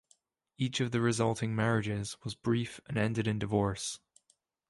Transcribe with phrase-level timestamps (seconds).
[0.57, 3.99] Each of the resulting marriages was brief and ended in divorce.